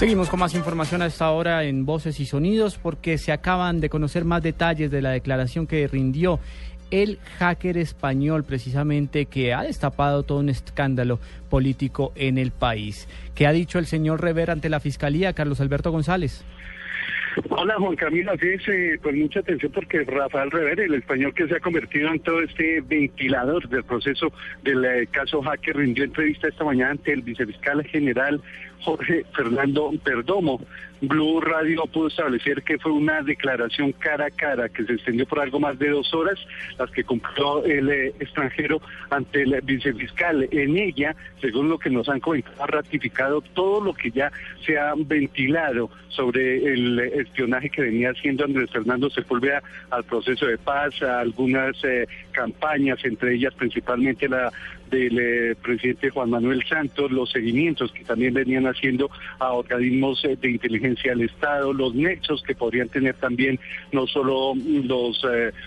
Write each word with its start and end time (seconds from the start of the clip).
Seguimos 0.00 0.30
con 0.30 0.40
más 0.40 0.54
información 0.54 1.02
a 1.02 1.06
esta 1.08 1.30
hora 1.30 1.62
en 1.64 1.84
Voces 1.84 2.20
y 2.20 2.24
Sonidos 2.24 2.78
porque 2.78 3.18
se 3.18 3.32
acaban 3.32 3.80
de 3.80 3.90
conocer 3.90 4.24
más 4.24 4.42
detalles 4.42 4.90
de 4.90 5.02
la 5.02 5.10
declaración 5.10 5.66
que 5.66 5.86
rindió 5.88 6.40
el 6.90 7.18
hacker 7.38 7.76
español 7.76 8.44
precisamente 8.44 9.26
que 9.26 9.52
ha 9.52 9.62
destapado 9.62 10.22
todo 10.22 10.38
un 10.38 10.48
escándalo 10.48 11.20
político 11.50 12.14
en 12.14 12.38
el 12.38 12.50
país. 12.50 13.08
¿Qué 13.34 13.46
ha 13.46 13.52
dicho 13.52 13.78
el 13.78 13.84
señor 13.84 14.22
Rever 14.22 14.50
ante 14.50 14.70
la 14.70 14.80
Fiscalía, 14.80 15.34
Carlos 15.34 15.60
Alberto 15.60 15.90
González? 15.90 16.46
Hola 17.50 17.74
Juan 17.76 17.94
Camilo, 17.94 18.32
así 18.32 18.48
es, 18.48 18.68
eh, 18.68 18.98
con 19.02 19.18
mucha 19.18 19.40
atención 19.40 19.70
porque 19.70 20.02
Rafael 20.04 20.50
Revere, 20.50 20.86
el 20.86 20.94
español 20.94 21.34
que 21.34 21.46
se 21.46 21.56
ha 21.56 21.60
convertido 21.60 22.08
en 22.08 22.20
todo 22.20 22.40
este 22.40 22.80
ventilador 22.80 23.68
del 23.68 23.84
proceso 23.84 24.32
del 24.64 24.82
eh, 24.82 25.06
caso 25.10 25.42
hacker, 25.42 25.76
rindió 25.76 26.04
entrevista 26.04 26.48
esta 26.48 26.64
mañana 26.64 26.92
ante 26.92 27.12
el 27.12 27.20
vicefiscal 27.20 27.84
general 27.84 28.40
Jorge 28.80 29.24
Fernando 29.34 29.90
Perdomo. 30.02 30.60
Blue 31.02 31.40
Radio 31.40 31.84
pudo 31.86 32.08
establecer 32.08 32.62
que 32.62 32.78
fue 32.78 32.92
una 32.92 33.22
declaración 33.22 33.92
cara 33.92 34.26
a 34.26 34.30
cara 34.30 34.68
que 34.68 34.84
se 34.84 34.92
extendió 34.92 35.24
por 35.26 35.40
algo 35.40 35.58
más 35.58 35.78
de 35.78 35.88
dos 35.88 36.12
horas, 36.12 36.38
las 36.78 36.90
que 36.90 37.04
cumplió 37.04 37.64
el 37.64 37.88
eh, 37.88 38.14
extranjero 38.20 38.82
ante 39.08 39.42
el 39.42 39.58
vicefiscal. 39.62 40.46
En 40.50 40.76
ella, 40.76 41.16
según 41.40 41.70
lo 41.70 41.78
que 41.78 41.88
nos 41.88 42.08
han 42.10 42.20
comentado, 42.20 42.62
ha 42.62 42.66
ratificado 42.66 43.40
todo 43.40 43.80
lo 43.82 43.94
que 43.94 44.10
ya 44.10 44.30
se 44.66 44.78
ha 44.78 44.92
ventilado 44.94 45.90
sobre 46.08 46.72
el 46.72 46.98
espionaje 46.98 47.70
que 47.70 47.82
venía 47.82 48.10
haciendo 48.10 48.44
Andrés 48.44 48.70
Fernando 48.70 49.08
Sepúlveda 49.08 49.62
al 49.90 50.04
proceso 50.04 50.46
de 50.46 50.58
paz, 50.58 51.00
a 51.02 51.20
algunas 51.20 51.82
eh, 51.82 52.06
campañas, 52.32 53.02
entre 53.04 53.34
ellas 53.36 53.54
principalmente 53.54 54.28
la 54.28 54.52
del 54.90 55.18
eh, 55.18 55.54
presidente 55.62 56.10
Juan 56.10 56.30
Manuel 56.30 56.64
Santos, 56.68 57.10
los 57.10 57.30
seguimientos 57.30 57.92
que 57.92 58.04
también 58.04 58.34
venían 58.34 58.66
haciendo 58.70 59.10
a 59.38 59.52
organismos 59.52 60.24
eh, 60.24 60.36
de 60.40 60.50
inteligencia 60.50 61.12
del 61.12 61.22
Estado, 61.22 61.72
los 61.72 61.94
nexos 61.94 62.42
que 62.42 62.54
podrían 62.54 62.88
tener 62.88 63.14
también 63.16 63.58
no 63.92 64.06
solo 64.06 64.54
los 64.84 65.24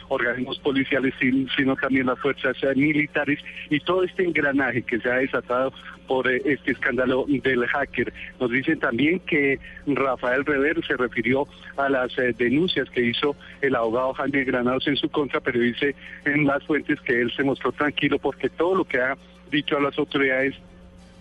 organismos 0.09 0.59
policiales, 0.59 1.13
sino 1.19 1.75
también 1.75 2.07
las 2.07 2.19
fuerzas 2.19 2.55
militares 2.75 3.39
y 3.69 3.79
todo 3.79 4.03
este 4.03 4.23
engranaje 4.23 4.81
que 4.81 4.99
se 4.99 5.09
ha 5.09 5.15
desatado 5.15 5.73
por 6.07 6.29
este 6.29 6.71
escándalo 6.71 7.25
del 7.27 7.65
hacker. 7.67 8.13
Nos 8.39 8.51
dicen 8.51 8.79
también 8.79 9.19
que 9.21 9.59
Rafael 9.87 10.45
Rever 10.45 10.85
se 10.85 10.97
refirió 10.97 11.47
a 11.77 11.89
las 11.89 12.17
eh, 12.17 12.33
denuncias 12.37 12.89
que 12.89 13.01
hizo 13.01 13.35
el 13.61 13.75
abogado 13.75 14.13
Jaime 14.13 14.43
Granados 14.43 14.87
en 14.87 14.97
su 14.97 15.09
contra, 15.09 15.39
pero 15.39 15.59
dice 15.59 15.95
en 16.25 16.45
las 16.45 16.63
fuentes 16.63 16.99
que 17.01 17.21
él 17.21 17.31
se 17.35 17.43
mostró 17.43 17.71
tranquilo 17.71 18.19
porque 18.19 18.49
todo 18.49 18.75
lo 18.75 18.85
que 18.85 18.99
ha 18.99 19.17
dicho 19.51 19.77
a 19.77 19.81
las 19.81 19.97
autoridades 19.97 20.55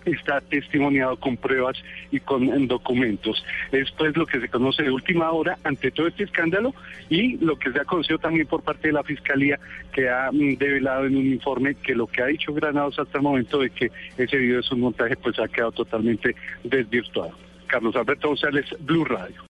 está 0.05 0.41
testimoniado 0.41 1.17
con 1.17 1.37
pruebas 1.37 1.77
y 2.11 2.19
con 2.19 2.67
documentos. 2.67 3.43
Es 3.71 3.91
lo 4.15 4.25
que 4.25 4.39
se 4.39 4.49
conoce 4.49 4.83
de 4.83 4.91
última 4.91 5.31
hora 5.31 5.57
ante 5.63 5.91
todo 5.91 6.07
este 6.07 6.23
escándalo 6.23 6.73
y 7.09 7.37
lo 7.37 7.57
que 7.57 7.71
se 7.71 7.79
ha 7.79 7.85
conocido 7.85 8.19
también 8.19 8.47
por 8.47 8.61
parte 8.63 8.87
de 8.87 8.93
la 8.93 9.03
Fiscalía 9.03 9.59
que 9.91 10.09
ha 10.09 10.31
mm, 10.31 10.57
develado 10.57 11.05
en 11.05 11.17
un 11.17 11.25
informe 11.25 11.75
que 11.75 11.95
lo 11.95 12.07
que 12.07 12.21
ha 12.21 12.27
dicho 12.27 12.53
Granados 12.53 12.99
hasta 12.99 13.17
el 13.17 13.23
momento 13.23 13.59
de 13.59 13.69
que 13.69 13.91
ese 14.17 14.37
video 14.37 14.59
es 14.59 14.71
un 14.71 14.81
montaje 14.81 15.15
pues 15.15 15.39
ha 15.39 15.47
quedado 15.47 15.71
totalmente 15.71 16.35
desvirtuado. 16.63 17.33
Carlos 17.67 17.95
Alberto 17.95 18.27
González, 18.27 18.65
Blue 18.81 19.05
Radio. 19.05 19.41